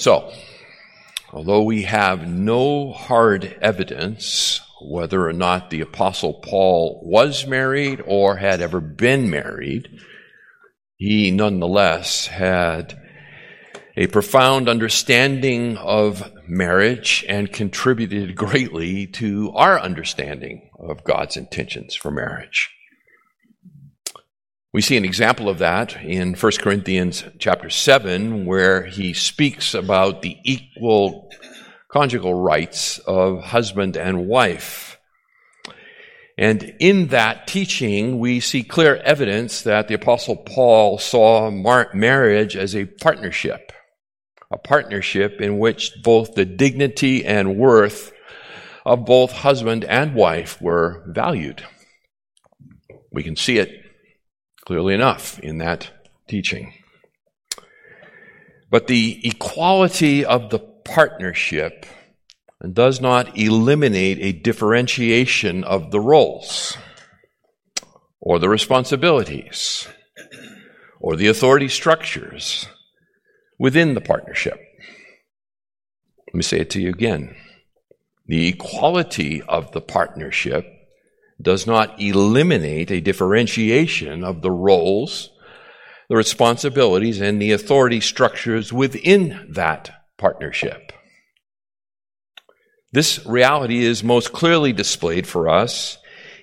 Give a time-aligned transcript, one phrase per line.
[0.00, 0.32] So,
[1.30, 8.36] although we have no hard evidence whether or not the Apostle Paul was married or
[8.36, 10.00] had ever been married,
[10.96, 12.98] he nonetheless had
[13.94, 22.10] a profound understanding of marriage and contributed greatly to our understanding of God's intentions for
[22.10, 22.70] marriage.
[24.72, 30.22] We see an example of that in 1 Corinthians chapter 7, where he speaks about
[30.22, 31.28] the equal
[31.88, 34.96] conjugal rights of husband and wife.
[36.38, 42.56] And in that teaching, we see clear evidence that the Apostle Paul saw mar- marriage
[42.56, 43.72] as a partnership,
[44.52, 48.12] a partnership in which both the dignity and worth
[48.86, 51.64] of both husband and wife were valued.
[53.10, 53.79] We can see it
[54.64, 55.90] clearly enough in that
[56.28, 56.72] teaching.
[58.70, 61.86] But the equality of the partnership
[62.72, 66.76] does not eliminate a differentiation of the roles
[68.20, 69.88] or the responsibilities
[71.00, 72.66] or the authority structures
[73.58, 74.60] within the partnership.
[76.28, 77.34] Let me say it to you again.
[78.26, 80.64] The equality of the partnership
[81.40, 85.30] does not eliminate a differentiation of the roles,
[86.08, 90.92] the responsibilities, and the authority structures within that partnership.
[92.92, 95.98] This reality is most clearly displayed for us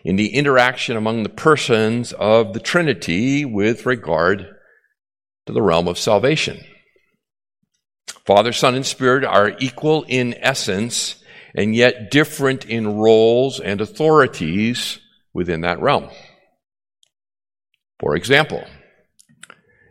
[0.06, 4.48] in the interaction among the persons of the Trinity with regard
[5.46, 6.64] to the realm of salvation.
[8.26, 11.22] Father, Son, and Spirit are equal in essence
[11.58, 15.00] and yet different in roles and authorities
[15.34, 16.08] within that realm.
[18.00, 18.64] For example,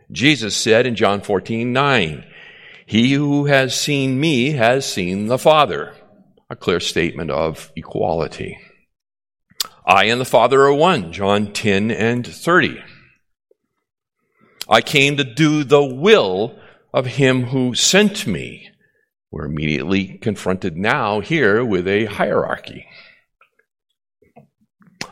[0.09, 2.25] Jesus said in John 14, 9,
[2.85, 5.93] He who has seen me has seen the Father.
[6.49, 8.57] A clear statement of equality.
[9.85, 12.81] I and the Father are one, John 10 and 30.
[14.69, 16.57] I came to do the will
[16.93, 18.69] of him who sent me.
[19.31, 22.87] We're immediately confronted now here with a hierarchy.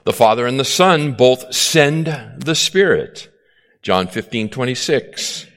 [0.06, 2.06] The Father and the Son both send
[2.38, 3.30] the Spirit.
[3.82, 5.48] John 15, 26.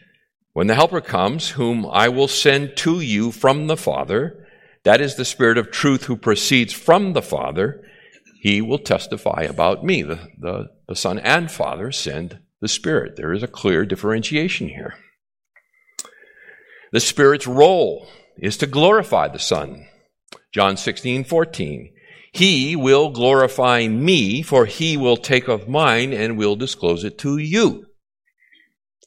[0.54, 4.46] When the Helper comes, whom I will send to you from the Father,
[4.84, 7.84] that is the Spirit of truth who proceeds from the Father,
[8.40, 10.02] he will testify about me.
[10.02, 13.16] The, the, the Son and Father send the Spirit.
[13.16, 14.94] There is a clear differentiation here.
[16.90, 18.08] The Spirit's role
[18.38, 19.87] is to glorify the Son.
[20.53, 21.93] John 16, 14.
[22.32, 27.38] He will glorify me, for he will take of mine and will disclose it to
[27.38, 27.87] you.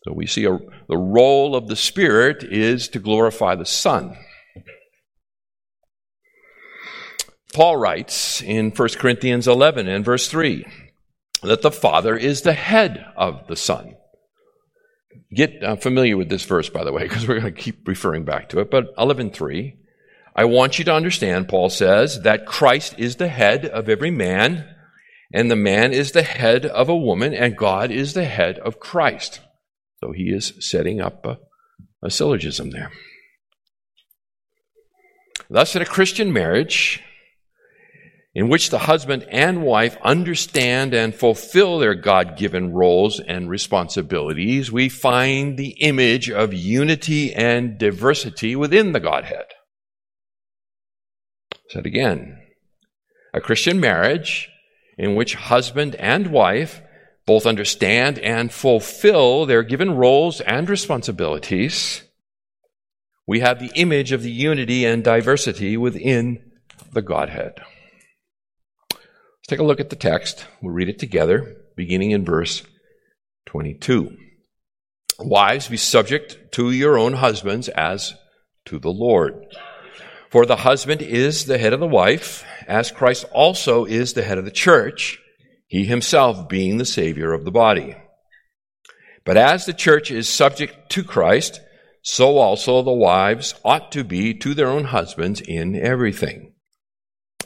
[0.04, 4.18] So we see a, the role of the Spirit is to glorify the Son.
[7.54, 10.66] Paul writes in 1 Corinthians 11 and verse 3
[11.44, 13.96] that the Father is the head of the Son.
[15.34, 18.26] Get uh, familiar with this verse, by the way, because we're going to keep referring
[18.26, 18.70] back to it.
[18.70, 19.78] But 11.3,
[20.36, 24.76] I want you to understand, Paul says, that Christ is the head of every man,
[25.34, 28.80] and the man is the head of a woman, and God is the head of
[28.80, 29.40] Christ.
[30.02, 31.40] So he is setting up a,
[32.04, 32.92] a syllogism there.
[35.50, 37.02] Thus, in a Christian marriage,
[38.34, 44.72] in which the husband and wife understand and fulfill their God given roles and responsibilities,
[44.72, 49.46] we find the image of unity and diversity within the Godhead.
[51.70, 52.42] Said again,
[53.34, 54.50] a Christian marriage
[54.98, 56.82] in which husband and wife
[57.26, 62.04] both understand and fulfill their given roles and responsibilities,
[63.28, 66.52] we have the image of the unity and diversity within
[66.94, 67.62] the Godhead.
[69.52, 70.46] Take a look at the text.
[70.62, 72.64] We'll read it together, beginning in verse
[73.48, 74.16] 22.
[75.20, 78.14] Wives, be subject to your own husbands as
[78.68, 79.46] to the Lord.
[80.30, 84.38] For the husband is the head of the wife, as Christ also is the head
[84.38, 85.20] of the church,
[85.68, 87.98] he himself being the Savior of the body.
[89.26, 91.60] But as the church is subject to Christ,
[92.02, 96.54] so also the wives ought to be to their own husbands in everything.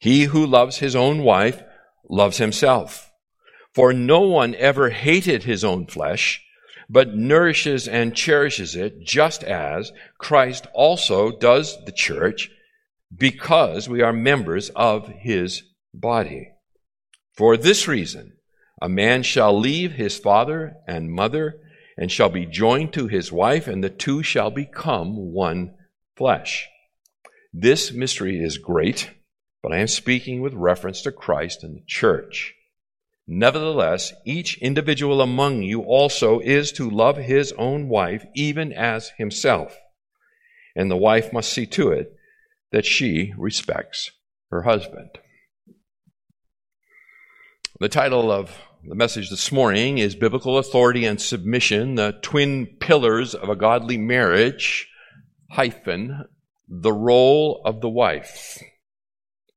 [0.00, 1.62] He who loves his own wife
[2.08, 3.12] loves himself.
[3.74, 6.42] For no one ever hated his own flesh,
[6.88, 12.50] but nourishes and cherishes it, just as Christ also does the church,
[13.14, 15.62] because we are members of his
[15.94, 16.48] body.
[17.34, 18.32] For this reason,
[18.82, 21.60] a man shall leave his father and mother
[21.96, 25.74] and shall be joined to his wife, and the two shall become one
[26.16, 26.66] flesh.
[27.52, 29.10] This mystery is great,
[29.62, 32.54] but I am speaking with reference to Christ and the church.
[33.26, 39.78] Nevertheless, each individual among you also is to love his own wife even as himself,
[40.74, 42.16] and the wife must see to it
[42.72, 44.10] that she respects
[44.50, 45.10] her husband.
[47.78, 53.34] The title of the message this morning is Biblical Authority and Submission, the twin pillars
[53.34, 54.88] of a godly marriage,
[55.50, 56.24] hyphen,
[56.68, 58.58] the role of the wife.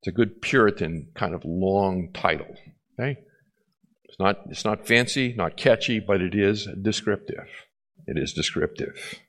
[0.03, 2.57] It's a good Puritan kind of long title.
[2.99, 3.19] Okay?
[4.03, 7.47] It's not, it's not fancy, not catchy, but it is descriptive.
[8.05, 9.21] It is descriptive.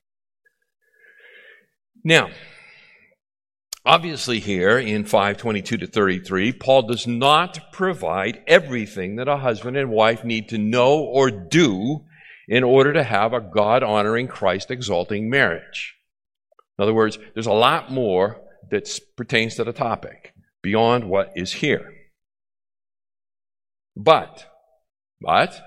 [2.02, 2.30] Now,
[3.86, 9.90] Obviously, here in 522 to 33, Paul does not provide everything that a husband and
[9.90, 12.00] wife need to know or do
[12.48, 15.96] in order to have a God honoring, Christ exalting marriage.
[16.78, 18.40] In other words, there's a lot more
[18.70, 18.88] that
[19.18, 20.33] pertains to the topic
[20.64, 21.92] beyond what is here.
[23.94, 24.46] But,
[25.20, 25.60] but,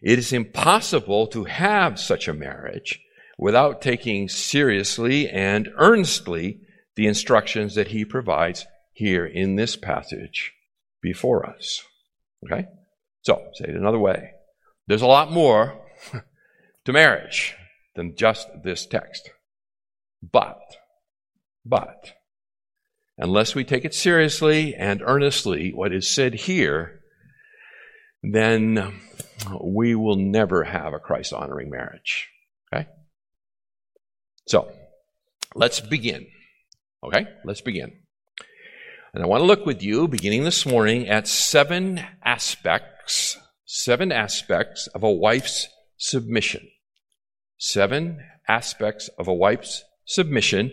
[0.00, 3.00] it is impossible to have such a marriage
[3.36, 6.60] without taking seriously and earnestly
[6.94, 10.52] the instructions that he provides here in this passage
[11.02, 11.82] before us.
[12.44, 12.66] Okay?
[13.22, 14.30] So, say it another way.
[14.86, 15.80] There's a lot more
[16.84, 17.56] to marriage
[17.96, 19.30] than just this text.
[20.22, 20.60] But,
[21.64, 22.12] but,
[23.22, 27.00] unless we take it seriously and earnestly, what is said here,
[28.22, 29.00] then
[29.62, 32.28] we will never have a Christ honoring marriage.
[32.74, 32.88] Okay?
[34.48, 34.72] So,
[35.54, 36.26] let's begin.
[37.04, 37.92] Okay, let's begin.
[39.14, 44.88] And I want to look with you, beginning this morning, at seven aspects, seven aspects
[44.88, 46.68] of a wife's submission.
[47.56, 50.72] Seven aspects of a wife's submission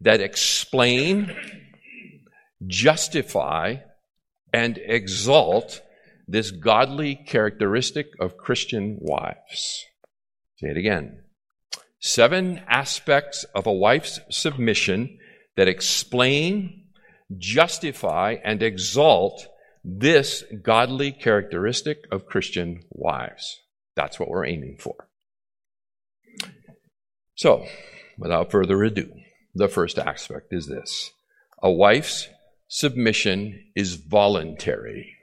[0.00, 1.34] that explain,
[2.64, 3.76] justify,
[4.52, 5.82] and exalt
[6.26, 9.84] this godly characteristic of Christian wives.
[10.56, 11.22] Say it again.
[12.00, 15.18] Seven aspects of a wife's submission
[15.56, 16.84] that explain,
[17.36, 19.46] justify, and exalt
[19.84, 23.60] this godly characteristic of Christian wives.
[23.94, 25.08] That's what we're aiming for.
[27.34, 27.66] So,
[28.18, 29.12] without further ado,
[29.54, 31.12] the first aspect is this
[31.62, 32.28] a wife's
[32.68, 35.16] submission is voluntary.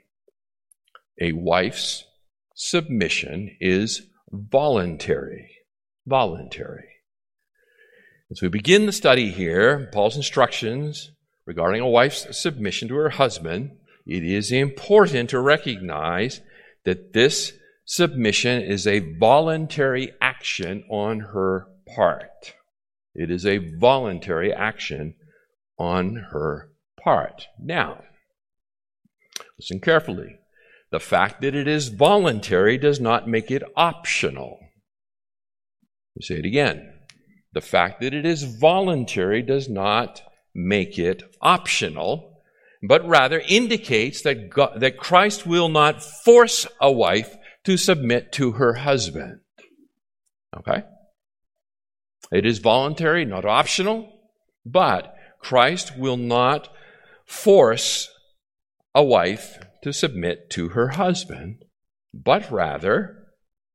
[1.20, 2.04] A wife's
[2.54, 5.50] submission is voluntary.
[6.06, 6.88] Voluntary.
[8.30, 11.12] As we begin the study here, Paul's instructions
[11.46, 13.70] regarding a wife's submission to her husband,
[14.06, 16.40] it is important to recognize
[16.84, 17.52] that this
[17.84, 22.54] submission is a voluntary action on her part.
[23.14, 25.14] It is a voluntary action
[25.78, 26.70] on her
[27.04, 27.46] part.
[27.58, 28.02] Now,
[29.58, 30.38] listen carefully.
[30.90, 34.58] The fact that it is voluntary does not make it optional.
[34.60, 36.92] Let me say it again.
[37.52, 40.22] The fact that it is voluntary does not
[40.54, 42.40] make it optional,
[42.82, 48.52] but rather indicates that, God, that Christ will not force a wife to submit to
[48.52, 49.40] her husband.
[50.56, 50.82] Okay?
[52.32, 54.12] It is voluntary, not optional,
[54.64, 56.68] but Christ will not
[57.24, 58.08] force
[58.94, 61.64] a wife to submit to her husband,
[62.12, 63.24] but rather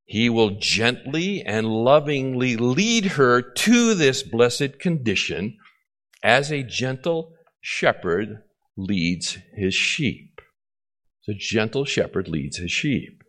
[0.06, 5.58] he will gently and lovingly lead her to this blessed condition
[6.24, 8.42] as a gentle shepherd
[8.76, 10.42] leads his sheep.
[11.28, 13.24] The gentle shepherd leads his sheep.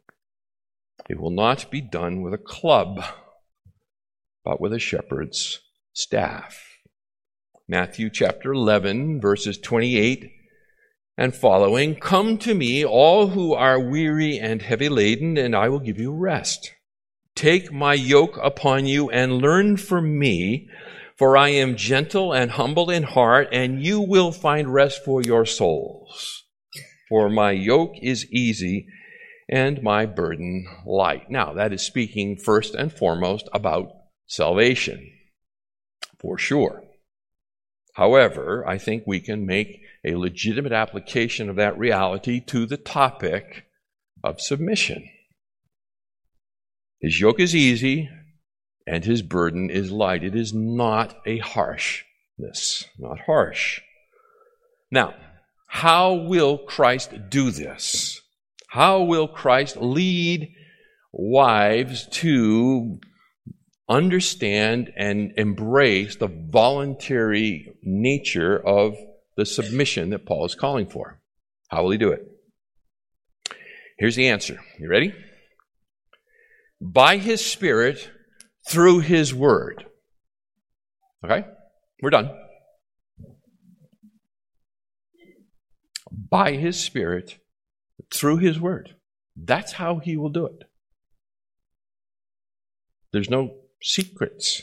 [1.09, 3.05] It will not be done with a club,
[4.45, 5.61] but with a shepherd's
[5.93, 6.70] staff.
[7.71, 10.29] Matthew chapter 11, verses 28
[11.17, 15.79] and following Come to me, all who are weary and heavy laden, and I will
[15.79, 16.73] give you rest.
[17.37, 20.69] Take my yoke upon you and learn from me,
[21.17, 25.47] for I am gentle and humble in heart, and you will find rest for your
[25.47, 26.43] souls.
[27.09, 28.89] For my yoke is easy
[29.49, 31.31] and my burden light.
[31.31, 33.93] Now, that is speaking first and foremost about
[34.27, 35.09] salvation,
[36.19, 36.83] for sure.
[38.01, 43.67] However, I think we can make a legitimate application of that reality to the topic
[44.25, 45.07] of submission.
[46.99, 48.09] His yoke is easy
[48.87, 50.25] and his burden is light.
[50.25, 53.83] It is not a harshness, not harsh.
[54.91, 55.15] Now,
[55.67, 58.23] how will Christ do this?
[58.69, 60.55] How will Christ lead
[61.13, 62.99] wives to
[63.91, 68.97] understand and embrace the voluntary nature of
[69.37, 71.21] the submission that Paul is calling for?
[71.69, 72.27] How will he do it?
[73.99, 74.61] Here's the answer.
[74.79, 75.13] You ready?
[76.81, 78.11] By his Spirit
[78.67, 79.85] through his word.
[81.25, 81.45] Okay?
[82.01, 82.31] We're done.
[86.31, 87.39] by His Spirit
[88.13, 88.97] through His Word.
[89.37, 90.65] That's how He will do it.
[93.13, 94.63] There's no secrets.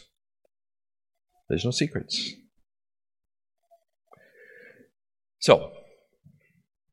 [1.49, 2.33] There's no secrets.
[5.39, 5.71] So,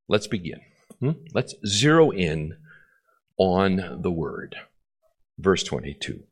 [0.09, 0.61] let's begin.
[1.01, 1.13] Hmm?
[1.33, 2.57] Let's zero in
[3.37, 4.57] on the Word.
[5.39, 6.25] Verse 22.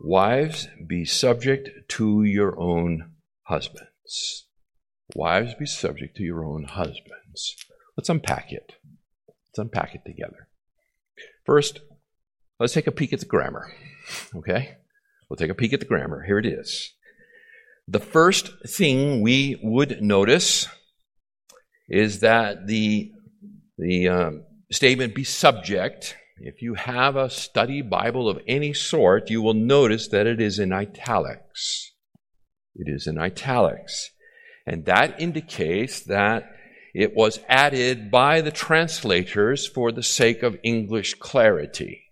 [0.00, 3.12] Wives, be subject to your own
[3.44, 4.46] husbands.
[5.14, 7.56] Wives, be subject to your own husbands.
[7.96, 8.74] Let's unpack it.
[9.26, 10.48] Let's unpack it together.
[11.46, 11.80] First,
[12.60, 13.72] let's take a peek at the grammar.
[14.34, 14.76] Okay?
[15.28, 16.22] We'll take a peek at the grammar.
[16.24, 16.92] Here it is.
[17.88, 20.68] The first thing we would notice
[21.88, 23.12] is that the,
[23.78, 29.40] the um, statement be subject, if you have a study Bible of any sort, you
[29.40, 31.92] will notice that it is in italics.
[32.74, 34.10] It is in italics.
[34.66, 36.50] And that indicates that
[36.92, 42.05] it was added by the translators for the sake of English clarity.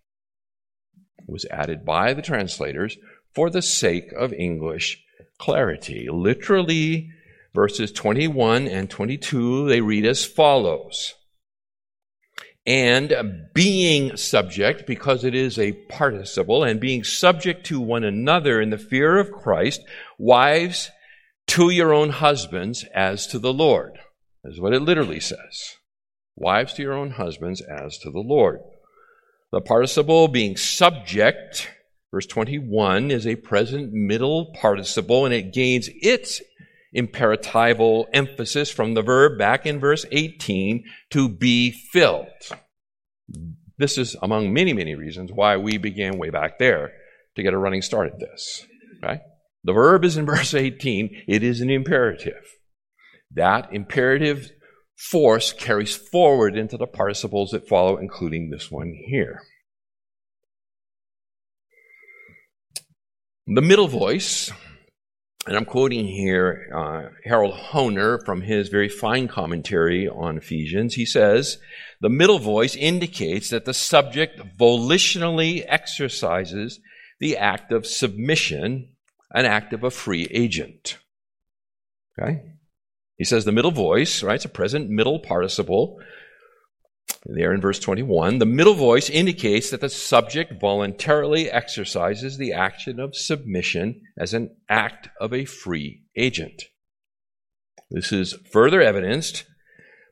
[1.26, 2.96] Was added by the translators
[3.34, 5.02] for the sake of English
[5.38, 6.08] clarity.
[6.10, 7.10] Literally,
[7.54, 11.14] verses 21 and 22, they read as follows.
[12.66, 13.14] And
[13.52, 18.78] being subject, because it is a participle, and being subject to one another in the
[18.78, 19.82] fear of Christ,
[20.18, 20.90] wives,
[21.48, 23.98] to your own husbands as to the Lord.
[24.44, 25.76] Is what it literally says.
[26.36, 28.60] Wives to your own husbands as to the Lord.
[29.54, 31.70] The participle being subject,
[32.11, 36.42] verse 21, is a present middle participle and it gains its
[36.92, 42.26] imperatival emphasis from the verb back in verse 18 to be filled.
[43.78, 46.90] This is among many, many reasons why we began way back there
[47.37, 48.66] to get a running start at this.
[49.04, 49.20] Okay?
[49.62, 52.42] The verb is in verse 18, it is an imperative.
[53.30, 54.50] That imperative
[54.96, 59.42] force carries forward into the participles that follow, including this one here.
[63.46, 64.50] The middle voice,
[65.46, 70.94] and I'm quoting here uh, Harold Hoehner from his very fine commentary on Ephesians.
[70.94, 71.58] He says,
[72.00, 76.80] The middle voice indicates that the subject volitionally exercises
[77.20, 78.94] the act of submission
[79.34, 80.98] an act of a free agent.
[82.18, 82.40] Okay?
[83.16, 84.37] He says the middle voice, right?
[84.37, 86.00] It's a present middle participle.
[87.26, 93.00] There in verse 21, the middle voice indicates that the subject voluntarily exercises the action
[93.00, 96.64] of submission as an act of a free agent.
[97.90, 99.44] This is further evidenced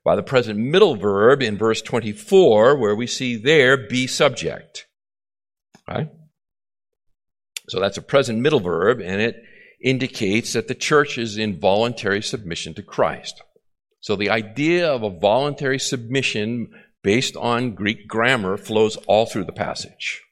[0.05, 4.87] by the present middle verb in verse 24, where we see there be subject.
[5.89, 6.09] Right?
[7.69, 9.37] So that's a present middle verb, and it
[9.83, 13.43] indicates that the church is in voluntary submission to Christ.
[14.01, 16.71] So the idea of a voluntary submission
[17.03, 20.23] based on Greek grammar flows all through the passage.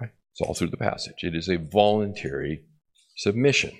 [0.00, 0.10] Right?
[0.32, 1.22] It's all through the passage.
[1.22, 2.64] It is a voluntary
[3.16, 3.72] submission.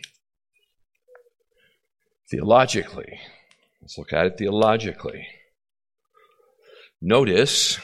[2.30, 3.20] Theologically,
[3.80, 5.26] let's look at it theologically.
[7.00, 7.78] Notice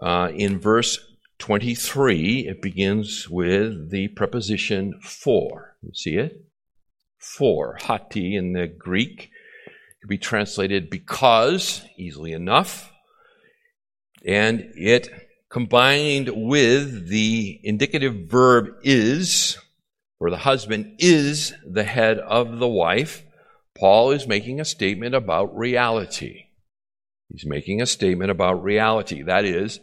[0.00, 0.98] uh, in verse
[1.40, 5.76] 23, it begins with the preposition for.
[5.82, 6.44] You see it?
[7.18, 7.78] For.
[7.80, 9.30] Hoti in the Greek
[10.00, 12.92] could be translated because, easily enough.
[14.24, 15.08] And it
[15.50, 19.58] combined with the indicative verb is,
[20.18, 23.24] where the husband is the head of the wife,
[23.76, 26.44] Paul is making a statement about reality.
[27.28, 29.22] He's making a statement about reality.
[29.22, 29.80] That is,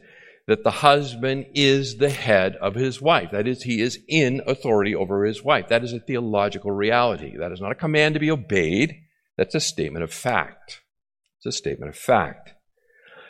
[0.47, 3.31] that the husband is the head of his wife.
[3.31, 5.67] That is, he is in authority over his wife.
[5.67, 7.35] That is a theological reality.
[7.37, 8.95] That is not a command to be obeyed.
[9.37, 10.81] That's a statement of fact.
[11.37, 12.53] It's a statement of fact.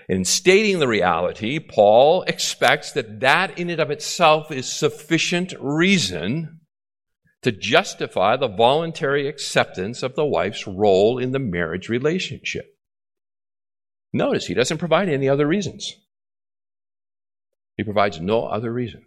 [0.08, 6.62] In stating the reality, Paul expects that that in and of itself is sufficient reason
[7.42, 12.66] to justify the voluntary acceptance of the wife's role in the marriage relationship.
[14.14, 15.96] Notice he doesn't provide any other reasons.
[17.78, 19.06] He provides no other reason.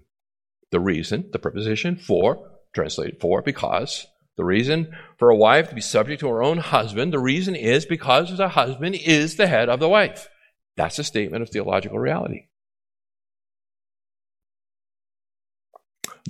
[0.70, 5.80] The reason, the preposition for, translated for, because, the reason for a wife to be
[5.80, 9.80] subject to her own husband, the reason is because the husband is the head of
[9.80, 10.28] the wife.
[10.76, 12.46] That's a statement of theological reality.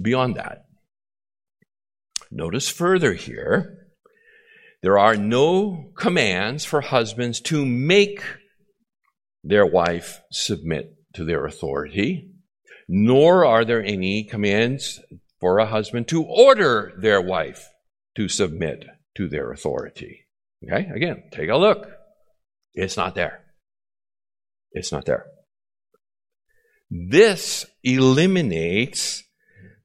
[0.01, 0.65] Beyond that,
[2.31, 3.77] notice further here,
[4.83, 8.23] there are no commands for husbands to make
[9.45, 12.30] their wife submit to their authority,
[12.93, 14.99] nor are there any commands
[15.39, 17.69] for a husband to order their wife
[18.17, 18.85] to submit
[19.17, 20.27] to their authority.
[20.65, 21.87] Okay, again, take a look.
[22.75, 23.45] It's not there.
[24.73, 25.27] It's not there.
[26.91, 29.23] This eliminates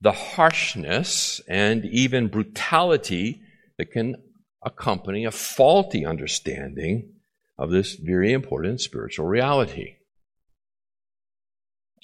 [0.01, 3.39] the harshness and even brutality
[3.77, 4.15] that can
[4.63, 7.13] accompany a faulty understanding
[7.55, 9.94] of this very important spiritual reality.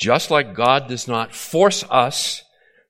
[0.02, 2.42] Just like God does not force us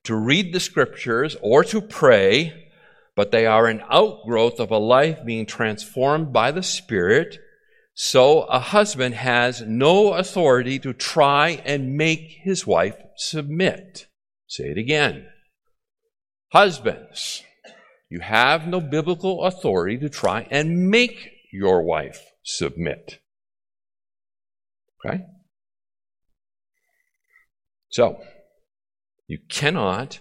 [0.05, 2.69] to read the scriptures or to pray,
[3.17, 7.37] but they are an outgrowth of a life being transformed by the Spirit
[7.93, 14.07] so a husband has no authority to try and make his wife submit.
[14.47, 15.27] Say it again.
[16.53, 17.43] Husbands,
[18.09, 23.19] you have no biblical authority to try and make your wife submit.
[25.05, 25.25] Okay?
[27.91, 28.21] So,
[29.27, 30.19] you cannot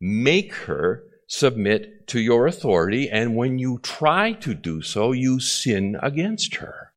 [0.00, 5.96] make her submit to your authority, and when you try to do so, you sin
[6.02, 6.92] against her.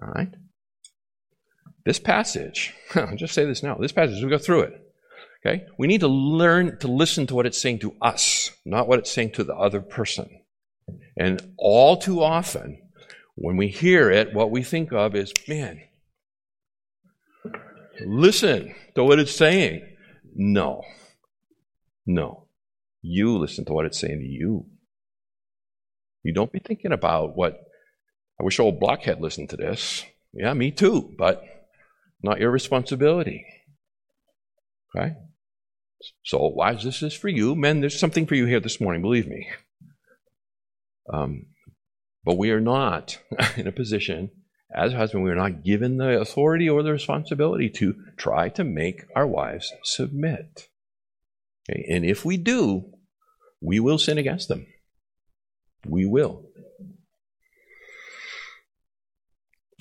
[0.00, 0.34] All right?
[1.84, 3.76] This passage, I'll just say this now.
[3.76, 4.92] This passage, we go through it.
[5.44, 5.64] Okay?
[5.78, 9.10] We need to learn to listen to what it's saying to us, not what it's
[9.10, 10.28] saying to the other person.
[11.16, 12.78] And all too often,
[13.34, 15.80] when we hear it, what we think of is, man,
[18.00, 19.82] listen to what it's saying.
[20.34, 20.82] No.
[22.06, 22.46] No.
[23.02, 24.66] You listen to what it's saying to you.
[26.22, 27.60] You don't be thinking about what
[28.40, 30.04] I wish old Blockhead listened to this.
[30.32, 31.42] Yeah, me too, but
[32.22, 33.44] not your responsibility.
[34.96, 35.14] Okay?
[36.24, 37.54] So, is this is for you?
[37.54, 39.48] Men, there's something for you here this morning, believe me.
[41.12, 41.46] Um,
[42.24, 43.18] but we are not
[43.56, 44.30] in a position,
[44.74, 49.04] as husband, we are not given the authority or the responsibility to try to make
[49.14, 50.68] our wives submit.
[51.68, 51.86] Okay?
[51.90, 52.92] And if we do,
[53.60, 54.66] we will sin against them.
[55.86, 56.46] We will.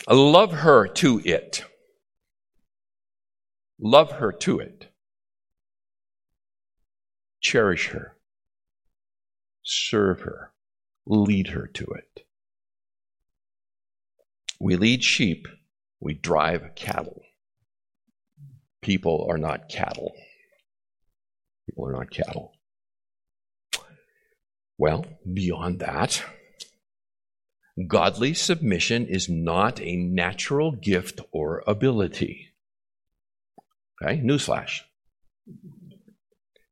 [0.09, 1.63] Love her to it.
[3.79, 4.91] Love her to it.
[7.39, 8.17] Cherish her.
[9.63, 10.53] Serve her.
[11.05, 12.25] Lead her to it.
[14.61, 15.47] We lead sheep,
[15.99, 17.23] we drive cattle.
[18.83, 20.13] People are not cattle.
[21.67, 22.51] People are not cattle.
[24.77, 26.23] Well, beyond that,
[27.87, 32.49] Godly submission is not a natural gift or ability.
[33.99, 34.81] Okay, newsflash.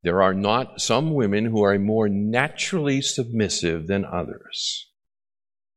[0.04, 4.91] There are not some women who are more naturally submissive than others.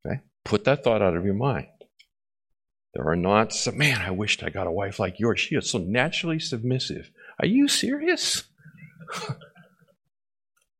[0.07, 0.21] Okay?
[0.45, 1.69] Put that thought out of your mind.
[2.95, 5.41] There are not some, man, I wished I got a wife like yours.
[5.41, 7.11] She is so naturally submissive.
[7.41, 8.45] Are you serious?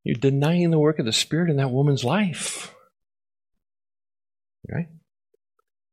[0.05, 2.75] You're denying the work of the Spirit in that woman's life.
[4.69, 4.89] Right?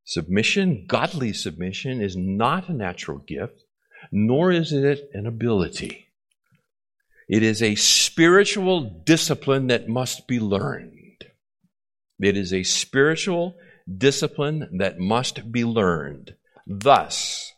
[0.03, 3.63] Submission, godly submission, is not a natural gift,
[4.11, 6.07] nor is it an ability.
[7.27, 11.25] It is a spiritual discipline that must be learned.
[12.19, 13.55] It is a spiritual
[13.97, 16.35] discipline that must be learned.
[16.65, 17.53] Thus,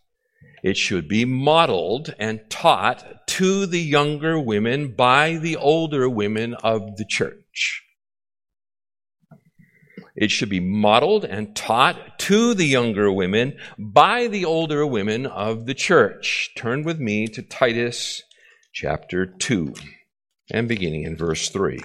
[0.63, 6.97] it should be modeled and taught to the younger women by the older women of
[6.97, 7.83] the church.
[10.15, 15.65] It should be modeled and taught to the younger women by the older women of
[15.65, 16.51] the church.
[16.55, 18.21] Turn with me to Titus
[18.73, 19.73] chapter 2.
[20.51, 21.79] and beginning in verse 3.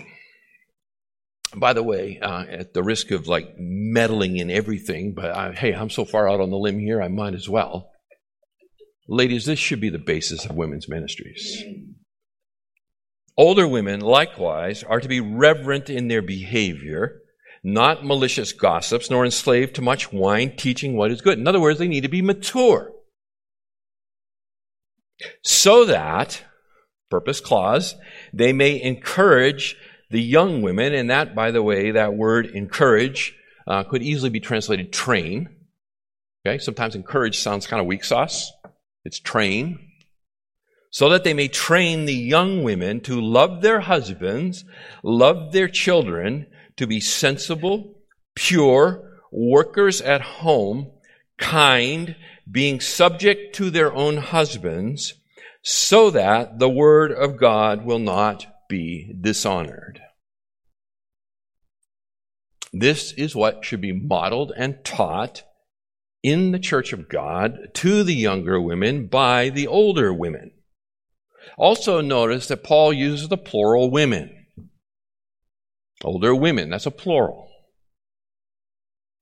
[1.59, 5.73] By the way, uh, at the risk of like meddling in everything, but I, hey,
[5.73, 7.91] I'm so far out on the limb here, I might as well.
[9.09, 11.63] Ladies, this should be the basis of women's ministries.
[13.39, 17.21] Older women, likewise, are to be reverent in their behavior,
[17.63, 21.39] not malicious gossips, nor enslaved to much wine, teaching what is good.
[21.39, 22.93] In other words, they need to be mature.
[25.43, 26.43] So that,
[27.11, 27.95] purpose clause,
[28.33, 29.77] they may encourage
[30.11, 33.35] the young women, and that, by the way, that word encourage
[33.67, 35.49] uh, could easily be translated train.
[36.47, 38.53] Okay, sometimes encourage sounds kind of weak sauce.
[39.05, 39.81] It's train.
[40.91, 44.65] So that they may train the young women to love their husbands,
[45.03, 47.99] love their children, to be sensible,
[48.35, 50.91] pure, workers at home,
[51.37, 52.17] kind,
[52.51, 55.15] being subject to their own husbands,
[55.63, 60.01] so that the word of God will not be dishonored.
[62.73, 65.43] This is what should be modeled and taught
[66.23, 70.51] in the church of God to the younger women by the older women.
[71.57, 74.47] Also, notice that Paul uses the plural women.
[76.05, 77.49] Older women, that's a plural.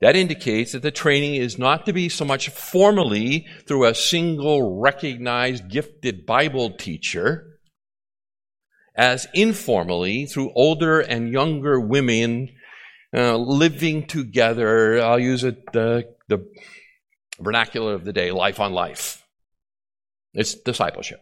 [0.01, 4.81] That indicates that the training is not to be so much formally through a single
[4.81, 7.54] recognized gifted Bible teacher
[8.95, 12.51] as informally through older and younger women
[13.13, 15.01] uh, living together.
[15.01, 16.47] I'll use it the, the
[17.41, 19.25] vernacular of the day life on life.
[20.33, 21.21] It's discipleship,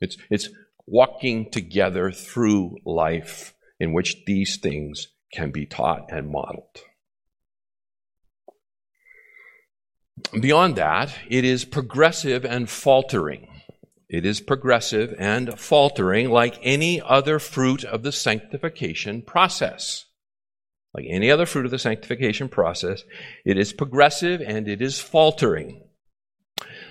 [0.00, 0.48] it's, it's
[0.86, 6.80] walking together through life in which these things can be taught and modeled.
[10.40, 13.48] Beyond that, it is progressive and faltering.
[14.08, 20.04] It is progressive and faltering like any other fruit of the sanctification process.
[20.94, 23.02] Like any other fruit of the sanctification process,
[23.44, 25.82] it is progressive and it is faltering.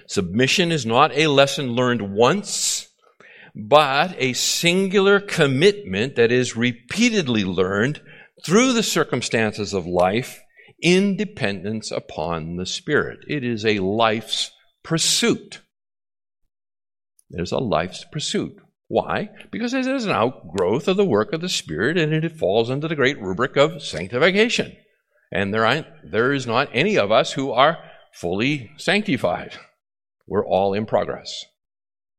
[0.08, 2.90] Submission is not a lesson learned once,
[3.56, 8.02] but a singular commitment that is repeatedly learned
[8.44, 10.42] through the circumstances of life
[10.82, 13.20] in dependence upon the Spirit.
[13.30, 14.52] It is a life's
[14.84, 15.62] pursuit.
[17.34, 18.56] There's a life's pursuit.
[18.88, 19.30] Why?
[19.52, 22.88] Because it is an outgrowth of the work of the Spirit and it falls under
[22.88, 24.78] the great rubric of sanctification.
[25.32, 27.80] And there, aren't, there is not any of us who are
[28.14, 29.58] fully sanctified.
[30.28, 31.44] We're all in progress.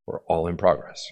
[0.05, 1.07] We're all in progress.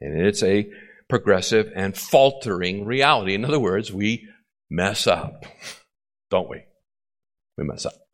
[0.00, 0.70] And it's a
[1.08, 3.34] progressive and faltering reality.
[3.34, 4.26] In other words, we
[4.70, 5.44] mess up,
[6.30, 6.62] don't we?
[7.58, 8.07] We mess up.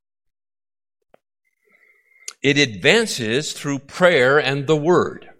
[2.44, 5.30] It advances through prayer and the Word.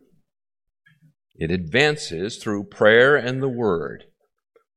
[1.35, 4.05] It advances through prayer and the Word,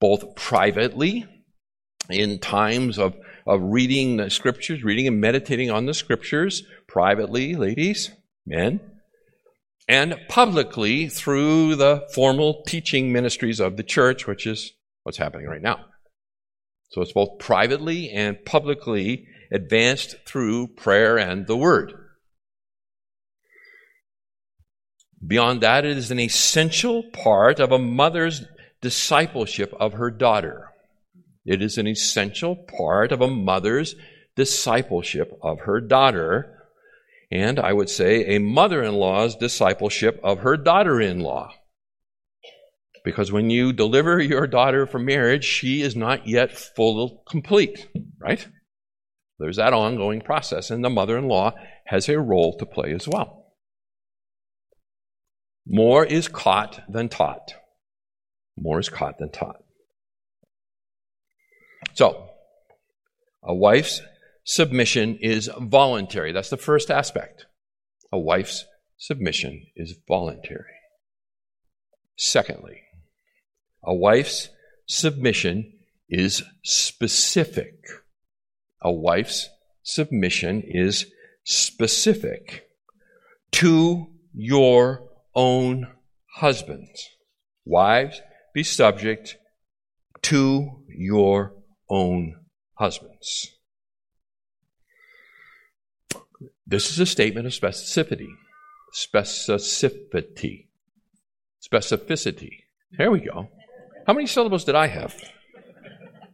[0.01, 1.25] both privately,
[2.09, 3.15] in times of,
[3.47, 8.11] of reading the Scriptures, reading and meditating on the Scriptures, privately, ladies,
[8.45, 8.81] men,
[9.87, 15.61] and publicly through the formal teaching ministries of the church, which is what's happening right
[15.61, 15.85] now.
[16.89, 21.93] So it's both privately and publicly advanced through prayer and the Word.
[25.25, 28.45] Beyond that, it is an essential part of a mother's
[28.81, 30.69] discipleship of her daughter.
[31.45, 33.95] It is an essential part of a mother's
[34.35, 36.53] discipleship of her daughter,
[37.31, 41.53] and I would say a mother in law's discipleship of her daughter in law.
[43.03, 47.87] Because when you deliver your daughter for marriage, she is not yet full complete,
[48.19, 48.47] right?
[49.39, 51.53] There's that ongoing process, and the mother in law
[51.85, 53.46] has a role to play as well.
[55.69, 57.53] More is caught than taught.
[58.57, 59.63] More is caught than taught.
[61.93, 62.29] So,
[63.43, 64.01] a wife's
[64.43, 66.31] submission is voluntary.
[66.31, 67.45] That's the first aspect.
[68.11, 68.65] A wife's
[68.97, 70.63] submission is voluntary.
[72.15, 72.81] Secondly,
[73.83, 74.49] a wife's
[74.87, 75.73] submission
[76.09, 77.75] is specific.
[78.81, 79.49] A wife's
[79.83, 81.05] submission is
[81.43, 82.67] specific
[83.51, 85.06] to your
[85.37, 85.87] own
[86.35, 87.09] husbands.
[87.63, 88.21] Wives,
[88.53, 89.37] be subject
[90.23, 91.53] to your
[91.89, 92.35] own
[92.73, 93.53] husbands.
[96.65, 98.27] This is a statement of specificity.
[98.93, 100.67] Specificity.
[101.61, 102.63] Specificity.
[102.97, 103.49] There we go.
[104.07, 105.15] How many syllables did I have?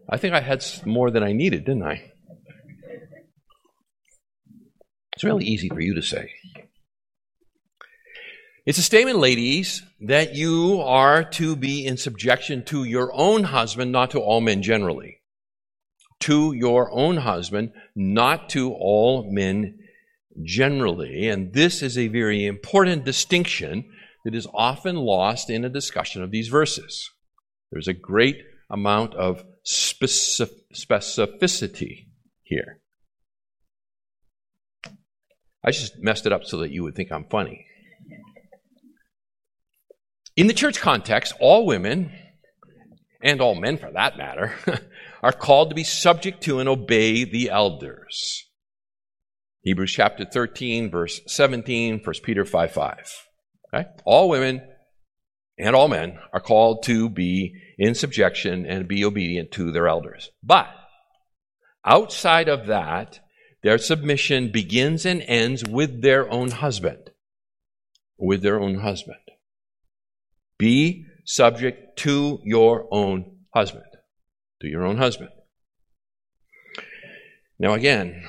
[0.10, 2.12] I think I had more than I needed, didn't I?
[5.14, 6.32] It's really easy for you to say.
[8.66, 13.92] It's a statement, ladies, that you are to be in subjection to your own husband,
[13.92, 15.20] not to all men generally.
[16.22, 19.80] To your own husband, not to all men
[20.42, 21.28] generally.
[21.28, 23.84] And this is a very important distinction
[24.24, 27.12] that is often lost in a discussion of these verses.
[27.70, 28.38] There's a great
[28.70, 32.06] amount of specificity
[32.44, 32.80] here.
[35.62, 37.66] I just messed it up so that you would think I'm funny.
[40.36, 42.12] In the church context, all women,
[43.22, 44.56] and all men for that matter,
[45.24, 48.48] are called to be subject to and obey the elders.
[49.62, 52.98] Hebrews chapter 13, verse 17, 1 Peter 5 5.
[53.74, 53.90] Okay?
[54.06, 54.62] All women
[55.58, 60.32] and all men are called to be in subjection and be obedient to their elders.
[60.42, 60.68] But
[61.86, 63.20] outside of that,
[63.62, 67.12] their submission begins and ends with their own husband.
[68.18, 69.23] With their own husband.
[70.64, 73.84] Be subject to your own husband.
[74.62, 75.30] To your own husband.
[77.60, 78.24] Now, again,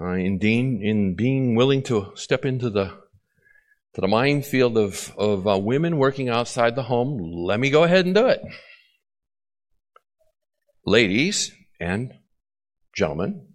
[0.00, 2.86] uh, in, being, in being willing to step into the
[3.92, 8.06] to the minefield of, of uh, women working outside the home, let me go ahead
[8.06, 8.40] and do it.
[10.86, 12.14] Ladies and
[12.96, 13.48] gentlemen,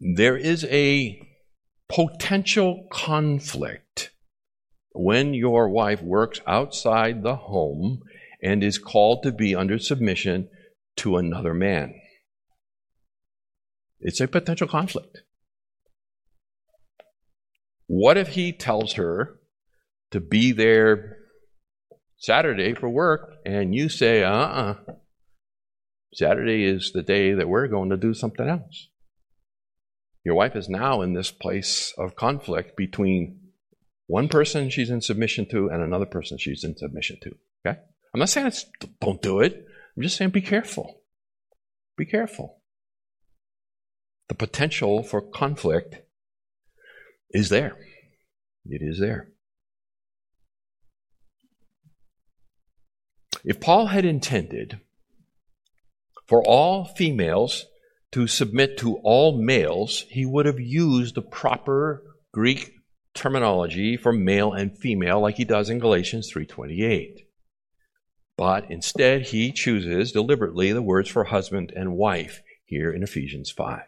[0.00, 1.24] there is a
[1.88, 3.83] potential conflict
[4.94, 8.00] when your wife works outside the home
[8.40, 10.48] and is called to be under submission
[10.96, 11.94] to another man.
[14.00, 15.22] It's a potential conflict.
[17.86, 19.40] What if he tells her
[20.12, 21.18] to be there
[22.16, 24.74] Saturday for work and you say, uh uh-uh.
[24.88, 24.92] uh
[26.12, 28.88] Saturday is the day that we're going to do something else?
[30.24, 33.40] Your wife is now in this place of conflict between
[34.06, 37.34] one person she's in submission to and another person she's in submission to.
[37.66, 37.78] Okay?
[38.12, 38.66] I'm not saying it's
[39.00, 39.66] don't do it.
[39.96, 41.00] I'm just saying be careful.
[41.96, 42.60] Be careful.
[44.28, 46.02] The potential for conflict
[47.30, 47.76] is there.
[48.66, 49.28] It is there.
[53.44, 54.80] If Paul had intended
[56.26, 57.66] for all females
[58.12, 62.73] to submit to all males, he would have used the proper Greek
[63.14, 67.26] terminology for male and female like he does in Galatians 3:28.
[68.36, 73.82] But instead he chooses deliberately the words for husband and wife here in Ephesians 5.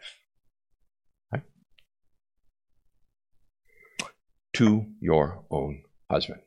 [4.56, 6.40] to your own husband.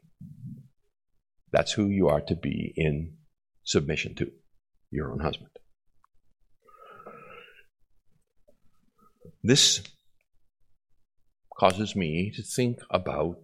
[1.51, 3.13] That's who you are to be in
[3.63, 4.31] submission to,
[4.89, 5.51] your own husband.
[9.43, 9.83] This
[11.59, 13.37] causes me to think about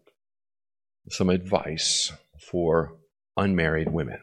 [1.09, 2.95] some advice for
[3.35, 4.19] unmarried women.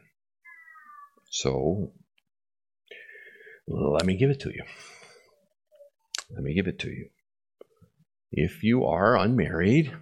[1.31, 1.93] So,
[3.69, 4.65] let me give it to you.
[6.35, 7.09] Let me give it to you.
[8.31, 9.93] If you are unmarried,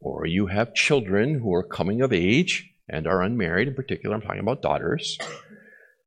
[0.00, 4.22] or you have children who are coming of age and are unmarried, in particular, I'm
[4.22, 5.18] talking about daughters,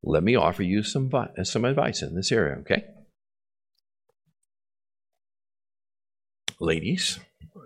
[0.03, 1.11] let me offer you some,
[1.43, 2.85] some advice in this area, okay?
[6.63, 7.19] Ladies,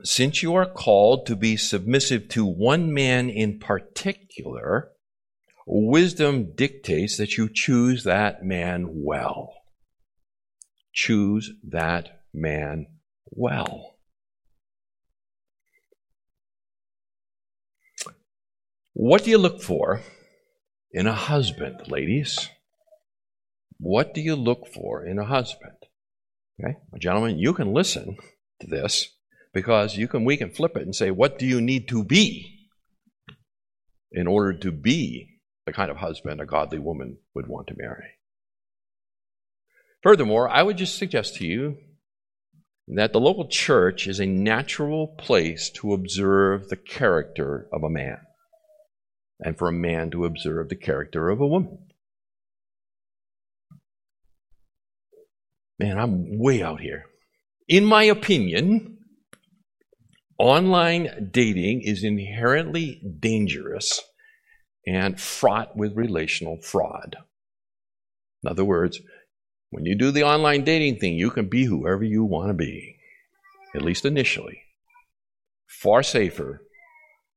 [0.03, 4.93] since you are called to be submissive to one man in particular,
[5.67, 9.53] wisdom dictates that you choose that man well.
[10.93, 12.85] Choose that man
[13.25, 13.97] well.
[18.93, 20.03] What do you look for
[20.89, 22.49] in a husband, ladies?
[23.77, 25.75] What do you look for in a husband?
[26.63, 28.15] Okay, gentlemen, you can listen
[28.61, 29.09] to this
[29.53, 32.69] because you can we can flip it and say, what do you need to be
[34.11, 38.11] in order to be the kind of husband a godly woman would want to marry?
[40.03, 41.77] Furthermore, I would just suggest to you
[42.87, 48.19] that the local church is a natural place to observe the character of a man
[49.39, 51.79] and for a man to observe the character of a woman.
[55.79, 57.05] Man, I'm way out here.
[57.67, 58.99] In my opinion,
[60.37, 64.01] online dating is inherently dangerous
[64.85, 67.15] and fraught with relational fraud.
[68.43, 68.99] In other words,
[69.71, 72.97] when you do the online dating thing, you can be whoever you want to be,
[73.73, 74.61] at least initially.
[75.67, 76.61] Far safer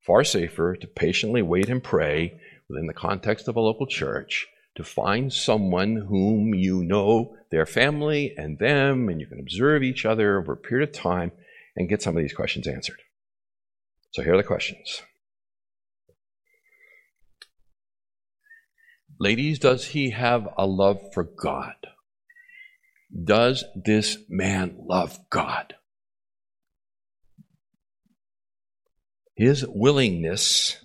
[0.09, 2.33] far safer to patiently wait and pray
[2.67, 8.33] within the context of a local church to find someone whom you know their family
[8.37, 11.31] and them, and you can observe each other over a period of time
[11.75, 12.99] and get some of these questions answered.
[14.11, 15.01] So here are the questions.
[19.19, 21.75] Ladies, does he have a love for God?
[23.23, 25.75] Does this man love God?
[29.35, 30.77] His willingness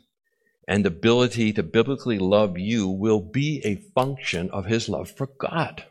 [0.67, 5.85] and ability to biblically love you will be a function of his love for God.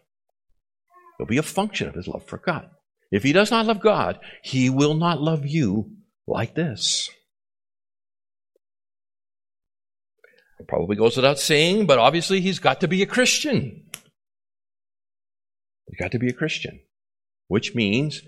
[1.19, 2.69] It'll be a function of his love for God.
[3.12, 5.91] If he does not love God, he will not love you
[6.28, 7.10] like this.
[10.60, 13.84] It probably goes without saying, but obviously he's got to be a Christian.
[15.88, 16.80] He's got to be a Christian,
[17.47, 18.21] which means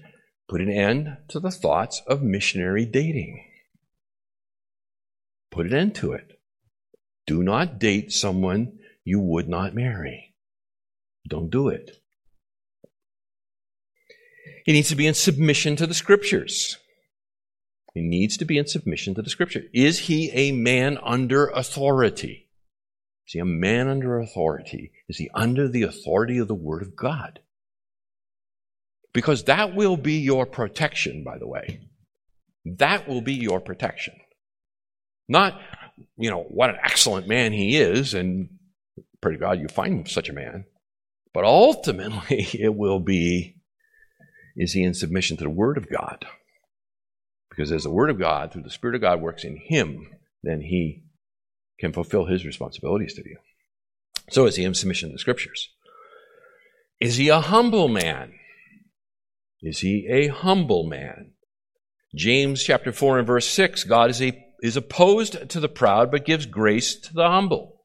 [0.47, 3.43] put an end to the thoughts of missionary dating.
[5.49, 6.39] Put an end to it.
[7.25, 10.35] Do not date someone you would not marry.
[11.27, 11.97] Don't do it.
[14.65, 16.79] He needs to be in submission to the scriptures.
[17.93, 19.63] He needs to be in submission to the scripture.
[19.73, 22.49] Is he a man under authority?
[23.27, 24.91] Is he a man under authority?
[25.07, 27.39] Is he under the authority of the Word of God?
[29.13, 31.81] Because that will be your protection, by the way.
[32.65, 34.15] That will be your protection.
[35.29, 35.61] Not,
[36.17, 38.49] you know, what an excellent man he is, and
[39.21, 40.65] pray to God you find such a man.
[41.33, 43.55] But ultimately, it will be
[44.55, 46.25] is he in submission to the Word of God?
[47.49, 50.07] Because as the Word of God, through the Spirit of God, works in him,
[50.43, 51.03] then he
[51.79, 53.37] can fulfill his responsibilities to you.
[54.29, 55.69] So is he in submission to the Scriptures?
[56.99, 58.33] Is he a humble man?
[59.61, 61.31] Is he a humble man?
[62.15, 66.25] James chapter 4 and verse 6 God is, a, is opposed to the proud, but
[66.25, 67.81] gives grace to the humble.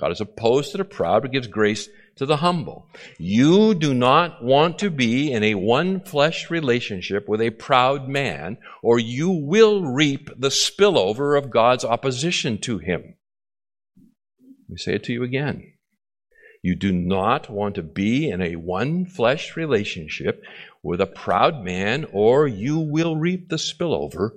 [0.00, 2.88] God is opposed to the proud, but gives grace to the humble.
[3.18, 8.58] You do not want to be in a one flesh relationship with a proud man,
[8.82, 13.14] or you will reap the spillover of God's opposition to him.
[14.68, 15.72] We say it to you again.
[16.62, 20.42] You do not want to be in a one flesh relationship
[20.82, 24.30] with a proud man, or you will reap the spillover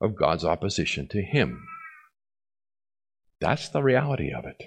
[0.00, 1.66] of God's opposition to him.
[3.40, 4.62] That's the reality of it.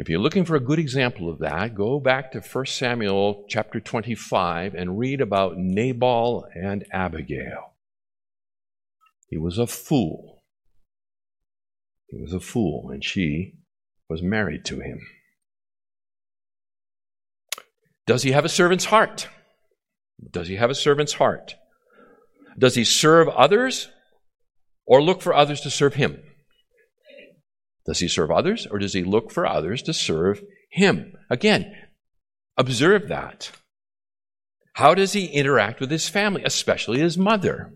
[0.00, 3.80] If you're looking for a good example of that, go back to 1 Samuel chapter
[3.80, 7.74] 25 and read about Nabal and Abigail.
[9.28, 10.42] He was a fool.
[12.08, 13.58] He was a fool, and she
[14.08, 15.00] was married to him.
[18.06, 19.28] Does he have a servant's heart?
[20.30, 21.56] Does he have a servant's heart?
[22.58, 23.90] Does he serve others
[24.86, 26.22] or look for others to serve him?
[27.90, 31.14] Does he serve others or does he look for others to serve him?
[31.28, 31.74] Again,
[32.56, 33.50] observe that.
[34.74, 37.74] How does he interact with his family, especially his mother?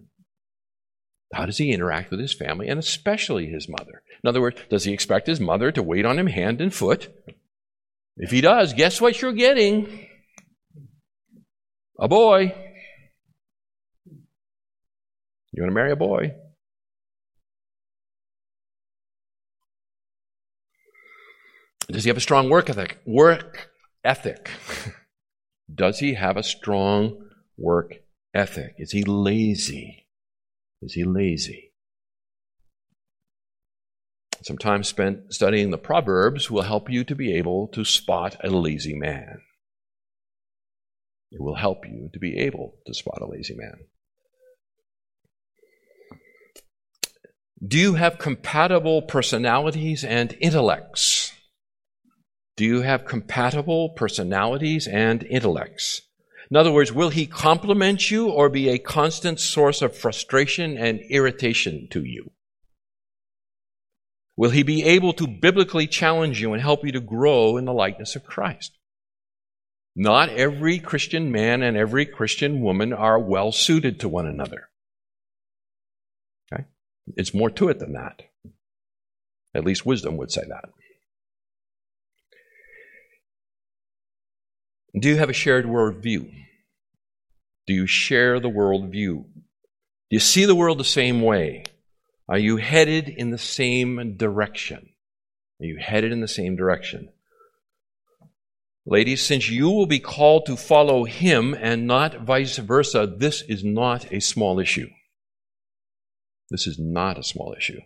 [1.34, 4.02] How does he interact with his family and especially his mother?
[4.22, 7.12] In other words, does he expect his mother to wait on him hand and foot?
[8.16, 10.06] If he does, guess what you're getting?
[11.98, 12.54] A boy.
[15.50, 16.34] You want to marry a boy?
[21.94, 22.98] Does he have a strong work ethic?
[23.06, 23.70] Work
[24.02, 24.50] ethic.
[25.72, 27.94] Does he have a strong work
[28.34, 28.74] ethic?
[28.78, 30.08] Is he lazy?
[30.82, 31.72] Is he lazy?
[34.42, 38.50] Some time spent studying the Proverbs will help you to be able to spot a
[38.50, 39.42] lazy man.
[41.30, 43.84] It will help you to be able to spot a lazy man.
[47.64, 51.23] Do you have compatible personalities and intellects?
[52.56, 56.02] Do you have compatible personalities and intellects?
[56.50, 61.00] In other words, will he compliment you or be a constant source of frustration and
[61.10, 62.30] irritation to you?
[64.36, 67.72] Will he be able to biblically challenge you and help you to grow in the
[67.72, 68.76] likeness of Christ?
[69.96, 74.68] Not every Christian man and every Christian woman are well suited to one another.
[76.52, 76.64] Okay?
[77.16, 78.22] It's more to it than that.
[79.54, 80.70] At least wisdom would say that.
[84.98, 86.32] Do you have a shared worldview?
[87.66, 89.24] Do you share the worldview?
[89.24, 91.64] Do you see the world the same way?
[92.28, 94.90] Are you headed in the same direction?
[95.60, 97.10] Are you headed in the same direction?
[98.86, 103.64] Ladies, since you will be called to follow him and not vice versa, this is
[103.64, 104.88] not a small issue.
[106.50, 107.80] This is not a small issue.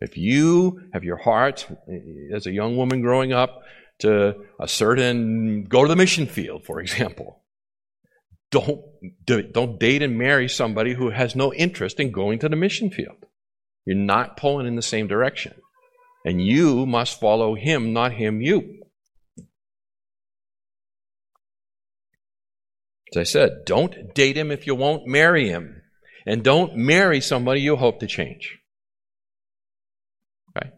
[0.00, 1.68] If you have your heart,
[2.34, 3.62] as a young woman growing up,
[4.00, 7.42] to a certain, go to the mission field, for example.
[8.50, 8.82] don't,
[9.24, 13.26] don't date and marry somebody who has no interest in going to the mission field.
[13.86, 15.54] You're not pulling in the same direction.
[16.24, 18.82] And you must follow him, not him you.
[23.12, 25.82] As I said, don't date him if you won't marry him.
[26.26, 28.58] And don't marry somebody you hope to change.
[30.56, 30.70] Okay?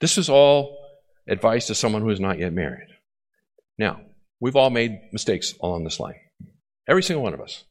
[0.00, 0.83] This is all
[1.28, 2.88] advice to someone who is not yet married.
[3.78, 4.00] Now,
[4.40, 6.20] we've all made mistakes along this line.
[6.88, 7.64] Every single one of us.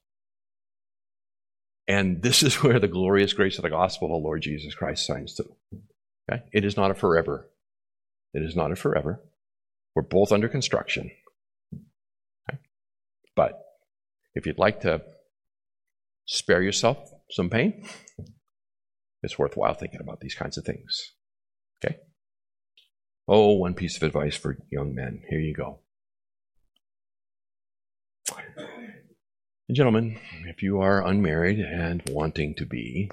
[1.87, 5.05] And this is where the glorious grace of the gospel of the Lord Jesus Christ
[5.05, 5.55] shines through.
[6.31, 6.43] Okay?
[6.51, 7.49] It is not a forever.
[8.33, 9.21] It is not a forever.
[9.95, 11.11] We're both under construction.
[11.73, 12.59] Okay?
[13.35, 13.59] But
[14.33, 15.01] if you'd like to
[16.25, 16.97] spare yourself
[17.29, 17.85] some pain,
[19.21, 21.13] it's worthwhile thinking about these kinds of things.
[23.27, 25.23] Oh, one piece of advice for young men.
[25.29, 25.79] Here you go.
[29.71, 33.09] Gentlemen, if you are unmarried and wanting to be,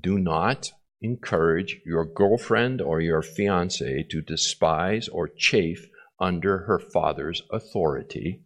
[0.00, 5.88] do not encourage your girlfriend or your fiance to despise or chafe
[6.18, 8.42] under her father's authority,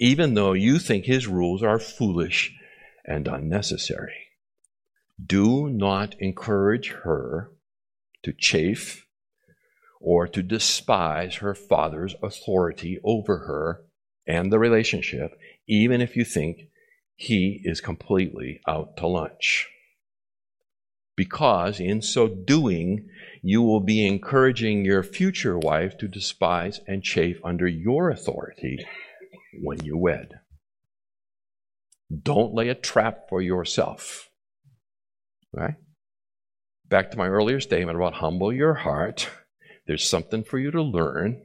[0.00, 2.52] even though you think his rules are foolish
[3.04, 4.26] and unnecessary.
[5.24, 7.52] Do not encourage her
[8.24, 9.05] to chafe
[10.00, 13.82] or to despise her father's authority over her
[14.26, 15.32] and the relationship,
[15.68, 16.68] even if you think
[17.14, 19.68] he is completely out to lunch.
[21.16, 23.08] Because in so doing,
[23.42, 28.84] you will be encouraging your future wife to despise and chafe under your authority
[29.62, 30.28] when you wed.
[32.22, 34.28] Don't lay a trap for yourself.
[35.52, 35.76] Right?
[36.88, 39.30] Back to my earlier statement about humble your heart.
[39.86, 41.42] There's something for you to learn,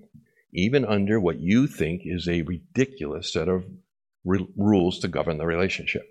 [0.54, 3.66] even under what you think is a ridiculous set of
[4.26, 6.04] re- rules to govern the relationship.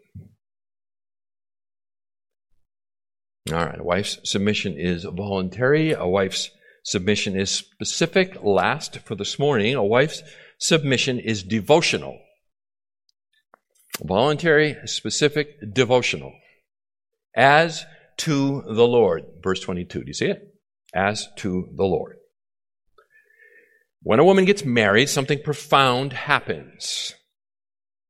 [3.52, 5.92] All right, a wife's submission is voluntary.
[5.92, 6.50] A wife's
[6.84, 8.36] submission is specific.
[8.42, 10.22] Last for this morning, a wife's
[10.58, 12.18] submission is devotional.
[14.00, 16.32] Voluntary, specific, devotional.
[17.34, 17.84] As
[18.18, 19.24] to the Lord.
[19.42, 20.00] Verse 22.
[20.00, 20.54] Do you see it?
[20.94, 22.19] As to the Lord.
[24.02, 27.14] When a woman gets married, something profound happens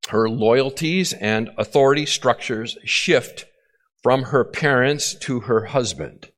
[0.08, 3.46] her loyalties and authority structures shift
[4.02, 6.30] from her parents to her husband.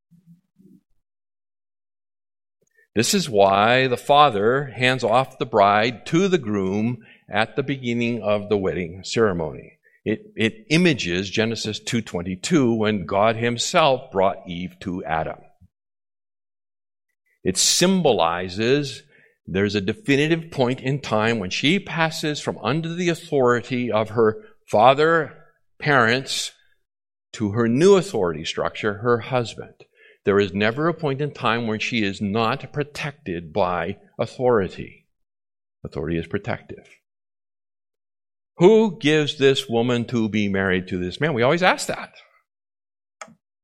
[2.95, 6.99] This is why the father hands off the bride to the groom
[7.31, 9.79] at the beginning of the wedding ceremony.
[10.05, 15.39] It, it images Genesis 2.22 when God himself brought Eve to Adam.
[17.43, 19.05] It symbolizes
[19.47, 24.43] there's a definitive point in time when she passes from under the authority of her
[24.69, 25.37] father,
[25.81, 26.53] parents,
[27.33, 29.75] to her new authority structure, her husband.
[30.25, 35.09] There is never a point in time when she is not protected by authority.
[35.85, 36.89] Authority is protective.
[38.59, 41.35] Who gives this woman to be married to this man?
[41.35, 42.13] We always ask that.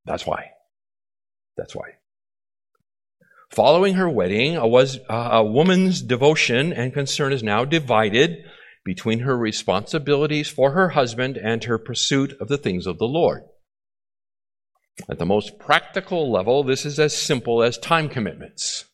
[0.04, 0.50] That's why.
[1.56, 1.97] That's why.
[3.50, 8.44] Following her wedding, a, was, uh, a woman's devotion and concern is now divided
[8.84, 13.42] between her responsibilities for her husband and her pursuit of the things of the Lord.
[15.08, 18.84] At the most practical level, this is as simple as time commitments.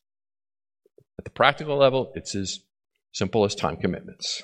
[1.18, 2.60] At the practical level, it's as
[3.12, 4.42] simple as time commitments.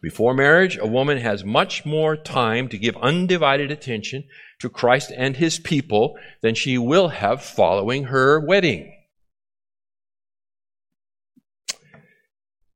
[0.00, 4.24] Before marriage, a woman has much more time to give undivided attention
[4.62, 8.92] to Christ and his people than she will have following her wedding.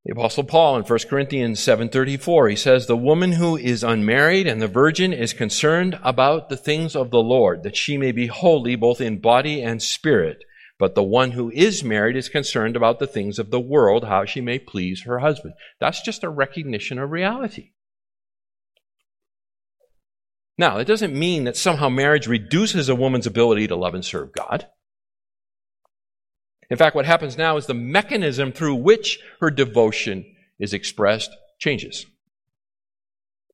[0.05, 4.61] The apostle Paul in 1 Corinthians 7:34 he says the woman who is unmarried and
[4.61, 8.77] the virgin is concerned about the things of the Lord that she may be holy
[8.77, 10.45] both in body and spirit
[10.79, 14.25] but the one who is married is concerned about the things of the world, how
[14.25, 15.55] she may please her husband.
[15.79, 17.71] That's just a recognition of reality.
[20.57, 24.33] Now, it doesn't mean that somehow marriage reduces a woman's ability to love and serve
[24.33, 24.67] God.
[26.69, 30.25] In fact, what happens now is the mechanism through which her devotion
[30.59, 32.05] is expressed changes.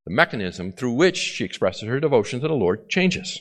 [0.05, 3.39] The mechanism through which she expresses her devotion to the Lord changes.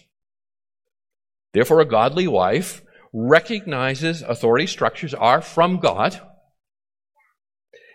[1.52, 2.82] Therefore, a godly wife
[3.12, 6.20] recognizes authority structures are from God.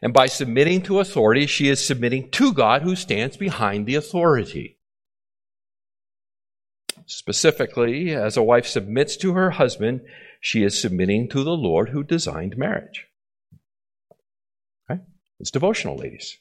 [0.01, 4.76] And by submitting to authority, she is submitting to God who stands behind the authority.
[7.07, 10.01] Specifically, as a wife submits to her husband,
[10.41, 13.07] she is submitting to the Lord who designed marriage.
[14.91, 15.01] Okay?
[15.39, 16.37] It's devotional, ladies.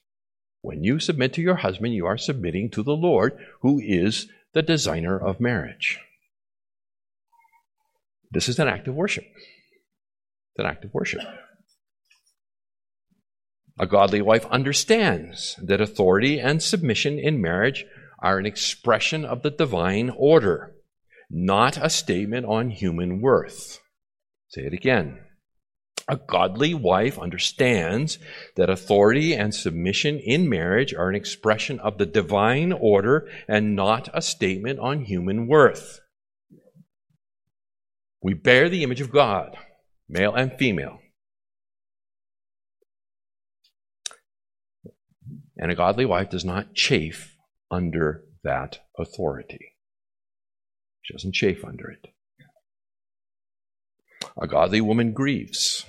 [0.63, 4.63] When you submit to your husband, you are submitting to the Lord, who is the
[4.63, 6.01] designer of marriage.
[8.33, 9.25] This is an act of worship.
[9.25, 11.21] It's an act of worship.
[13.79, 17.85] A godly wife understands that authority and submission in marriage
[18.27, 20.75] are an expression of the divine order,
[21.31, 23.81] not a statement on human worth.
[24.49, 25.21] Say it again.
[26.09, 28.19] A godly wife understands
[28.57, 34.09] that authority and submission in marriage are an expression of the divine order and not
[34.13, 36.01] a statement on human worth.
[38.21, 39.57] We bear the image of God,
[40.09, 40.99] male and female.
[45.57, 47.36] And a godly wife does not chafe
[47.71, 49.73] under that authority.
[51.03, 52.09] She doesn't chafe under it.
[54.41, 55.87] A godly woman grieves.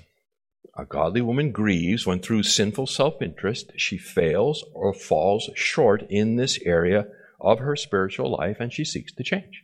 [0.77, 6.35] A godly woman grieves when, through sinful self interest, she fails or falls short in
[6.35, 7.07] this area
[7.41, 9.63] of her spiritual life and she seeks to change.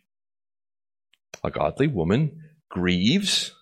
[1.43, 3.53] A godly woman grieves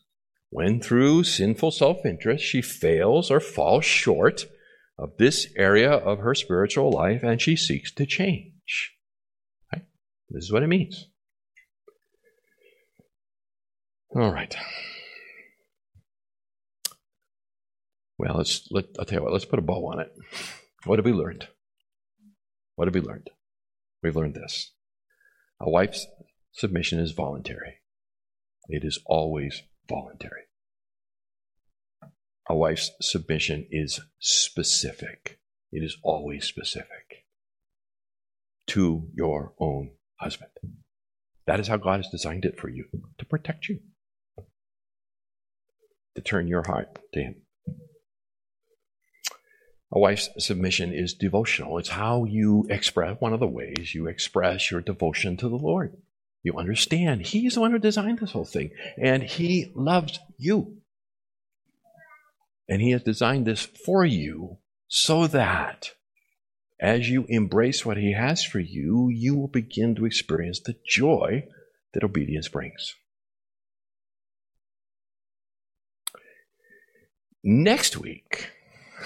[0.50, 4.46] when, through sinful self interest, she fails or falls short
[5.02, 8.94] of this area of her spiritual life and she seeks to change.
[9.74, 9.84] Right?
[10.30, 11.08] This is what it means.
[14.16, 14.56] All right.
[18.20, 20.14] Well, let's let I'll tell you what, let's put a bow on it.
[20.86, 21.48] What have we learned?
[22.76, 23.32] What have we learned?
[24.04, 24.72] We've learned this.
[25.60, 26.06] A wife's
[26.52, 27.78] submission is voluntary.
[28.68, 30.42] It is always voluntary.
[32.50, 35.40] A wife's submission is specific.
[35.72, 37.26] It is always specific
[38.68, 40.52] to your own husband.
[41.46, 42.86] That is how God has designed it for you
[43.18, 43.80] to protect you,
[46.16, 47.36] to turn your heart to Him.
[49.94, 51.78] A wife's submission is devotional.
[51.78, 55.98] It's how you express, one of the ways you express your devotion to the Lord.
[56.44, 60.81] You understand He's the one who designed this whole thing, and He loves you.
[62.72, 64.58] And He has designed this for you
[64.88, 65.92] so that
[66.80, 71.48] as you embrace what He has for you, you will begin to experience the joy
[71.94, 72.96] that obedience brings.
[77.44, 78.52] Next week,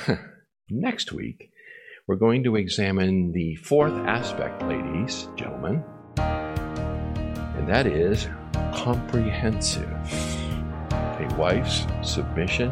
[0.69, 1.51] Next week,
[2.07, 5.83] we're going to examine the fourth aspect, ladies, gentlemen,
[6.17, 8.27] and that is
[8.73, 9.87] comprehensive.
[10.91, 12.71] A wife's submission